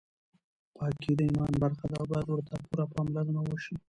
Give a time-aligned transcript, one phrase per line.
[0.75, 3.75] پاکي د ایمان برخه ده او باید ورته پوره پاملرنه وشي.